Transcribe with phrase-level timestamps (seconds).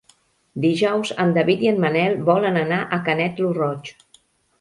[0.61, 3.93] Dijous en David i en Manel volen anar a Canet lo Roig.